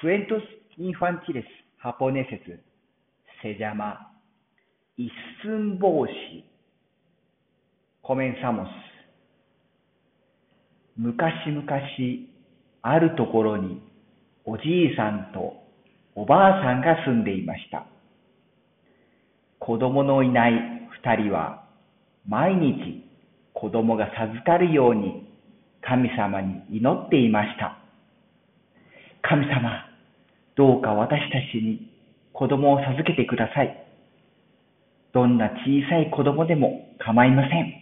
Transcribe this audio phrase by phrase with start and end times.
[0.00, 0.42] Cuentos
[0.78, 1.44] infantiles
[1.82, 2.40] japoneses
[3.42, 3.98] se llama
[4.96, 6.44] 一寸法師
[8.02, 8.66] Comenzamos.
[10.96, 11.66] 昔々
[12.82, 13.82] あるところに
[14.44, 15.62] おじいさんと
[16.14, 17.86] おばあさんが住んでいました。
[19.58, 20.52] 子供のいない
[21.02, 21.64] 二人は
[22.26, 23.04] 毎日
[23.52, 25.28] 子供が授かるように
[25.82, 27.76] 神様に祈っていました。
[29.22, 29.89] 神様、
[30.60, 31.90] どうか私たちに
[32.34, 33.82] 子供を授けてください。
[35.14, 37.72] どんな小さい子供でも構いません。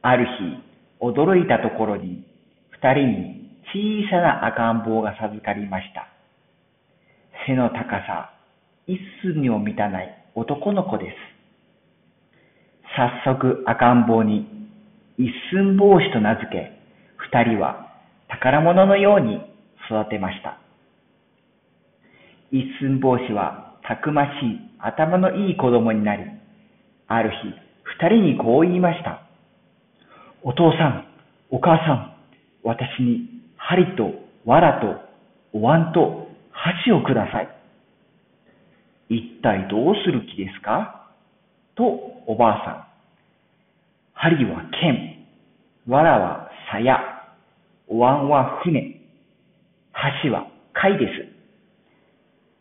[0.00, 2.24] ある日、驚いたところに
[2.70, 6.08] 二人に小さな赤ん坊が授かりました。
[7.46, 8.32] 背の高さ、
[8.86, 11.16] 一寸にも満たない男の子です。
[13.26, 14.48] 早速赤ん坊に
[15.18, 16.72] 一寸法師と名付け、
[17.18, 17.86] 二人は
[18.28, 19.52] 宝物のように
[19.90, 20.58] 育てました。
[22.50, 26.22] 一寸法師はたくましい頭のいい子供になり、
[27.08, 27.36] ある日、
[27.82, 29.22] 二人にこう言いました。
[30.42, 31.06] お父さん、
[31.50, 32.14] お母さん、
[32.62, 34.10] 私に針と
[34.44, 35.00] 藁と
[35.52, 37.48] お椀と箸をください。
[39.08, 41.10] 一体どうする気ですか？
[41.74, 41.84] と
[42.26, 42.84] おばあさん。
[44.14, 45.26] 針は剣、
[45.86, 46.98] 藁は鞘、
[47.88, 49.00] お椀は船、
[49.94, 51.12] 箸は貝です。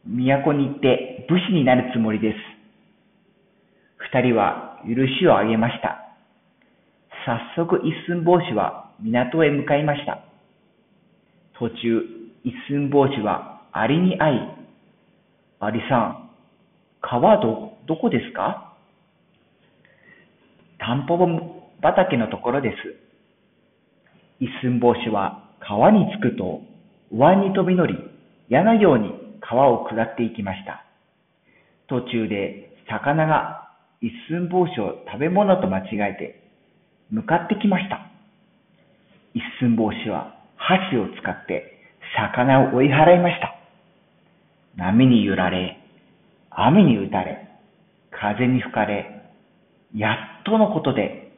[0.06, 2.38] 都に行って武士になるつもりです。
[4.14, 6.00] 二人は許しをあげました。
[7.26, 10.20] 早速一寸法師は港へ向かいました。
[11.58, 11.76] 途中、
[12.44, 14.40] 一寸法師はアリに会い、
[15.60, 16.30] アリさん、
[17.02, 18.76] 川ど、どこですか？
[20.80, 21.26] タンポポ
[21.82, 22.76] 畑のところです。
[24.40, 26.62] 一寸法師は川に着くと、
[27.16, 27.96] 湾に飛び乗り、
[28.50, 29.12] 矢のように
[29.42, 30.84] 川を下っていきました。
[31.88, 33.70] 途中で魚が
[34.02, 36.44] 一寸法師を食べ物と間違えて
[37.12, 38.00] 向かってきました。
[39.34, 41.80] 一寸法師は箸を使って
[42.16, 43.56] 魚を追い払いました。
[44.76, 45.78] 波に揺られ、
[46.50, 47.48] 雨に打たれ、
[48.12, 49.22] 風に吹かれ、
[49.96, 51.32] やっとのことで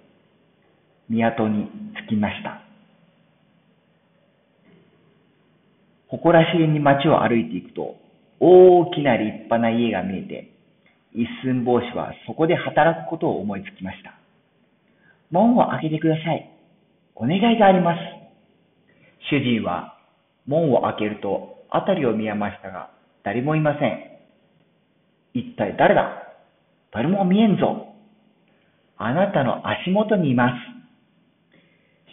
[1.09, 1.69] 港に
[2.07, 2.64] 着きました。
[6.15, 7.97] 誇らしげに街を歩いていくと、
[8.39, 10.51] 大きな立派な家が見えて、
[11.13, 14.13] 一寸法師はそこで働くことを思いつきました。
[15.31, 16.49] 門を開けてください。
[17.15, 17.99] お願いがあります。
[19.29, 19.97] 主人は
[20.45, 22.91] 門を開けると辺りを見えましたが、
[23.23, 23.99] 誰もいません。
[25.33, 26.21] 一体誰だ？
[26.91, 27.87] 誰も見えんぞ。
[28.97, 30.53] あなたの足元にいます。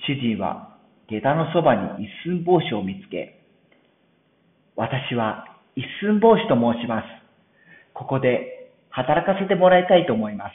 [0.06, 0.76] 主人は
[1.08, 3.41] 下駄のそばに一寸法師を見つけ、
[4.76, 5.44] 私は
[5.76, 7.04] 一寸法師と申します。
[7.94, 10.52] ここで働かせてもらいたいと思います。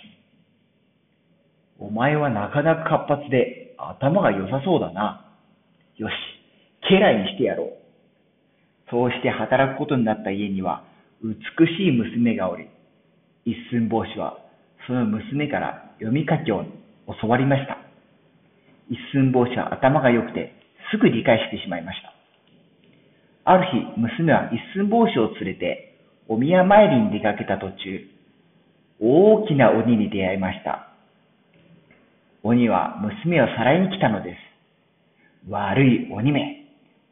[1.80, 5.26] お前はなかなか活発で頭が良さそうだな。
[5.98, 6.14] よし、
[6.90, 7.74] 家来にしてやろう。
[8.90, 10.84] そうして働くことになった家には
[11.24, 12.70] 美しい娘がおり、
[13.46, 14.38] 一寸法師は
[14.88, 16.64] その娘から読み書きを
[17.22, 17.78] 教わりました。
[18.90, 20.54] 一寸法師は頭が良くて
[20.92, 22.17] すぐ理解してしまいました。
[23.50, 25.96] ある日、娘は一寸法師を連れて
[26.28, 28.06] お宮参りに出かけた途中、
[29.00, 30.90] 大きな鬼に出会いました。
[32.44, 35.50] 鬼は娘をさらいに来たのです。
[35.50, 36.66] 悪い鬼め、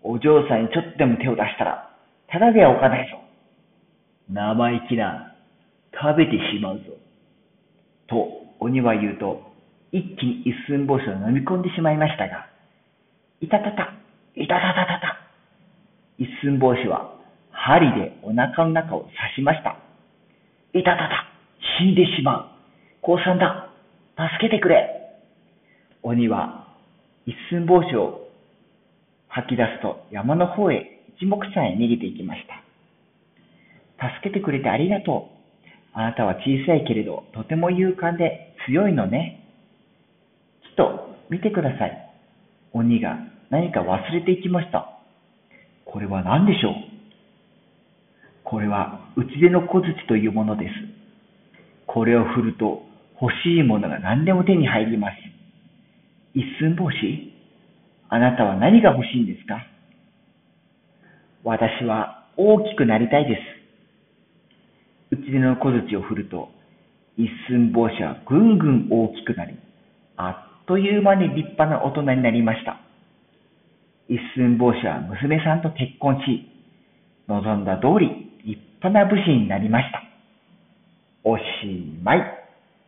[0.04, 1.90] お嬢さんにちょっとでも手を出したら、
[2.28, 3.18] ただではおかないぞ。
[4.30, 5.36] 生意気な、
[5.94, 6.84] 食べてしまうぞ。
[8.08, 8.28] と
[8.60, 9.42] 鬼は言うと、
[9.94, 12.50] 一気に一寸法師を飲み込んでしまいましたが、
[13.40, 13.94] いたたた、
[14.36, 15.25] いたたたたた。
[16.46, 17.16] 寸法師は
[17.50, 19.80] 針でお腹の中を刺しました。
[20.78, 21.26] いたたた、
[21.80, 22.46] 死んでしまう。
[23.02, 23.72] 降参だ。
[24.16, 25.02] 助けてくれ。
[26.04, 26.68] 鬼は
[27.26, 28.30] 一寸法師を
[29.28, 32.42] 吐き出すと山の方へ一目散へ逃げていきまし
[33.98, 34.08] た。
[34.22, 35.98] 助けてくれてありがとう。
[35.98, 39.42] あなたは小さいけれどとても勇敢で強いのね。
[40.78, 42.12] ちょっと見てください。
[42.74, 43.18] 鬼が
[43.50, 44.95] 何か忘れていきました。
[45.96, 46.74] これは何でしょう？
[48.44, 50.72] これは打ち出の小槌というものです。
[51.88, 52.84] これを振ると
[53.22, 55.14] 欲しいものが何でも手に入ります。
[56.34, 57.32] 一寸法師
[58.10, 59.66] あなたは何が欲しいんですか？
[61.46, 63.38] 私は大きくなりたいで
[65.12, 65.16] す。
[65.16, 66.50] 打ち出の小槌を振ると、
[67.16, 69.58] 一寸法師はぐんぐん大きくなり、
[70.18, 72.82] あっという間に立派な大人になりました。
[74.08, 76.48] 一寸法師は娘さんと結婚し、
[77.28, 78.08] 望んだ通り
[78.46, 80.04] 立派な武士になりました。
[81.24, 81.44] おし
[82.04, 82.35] まい。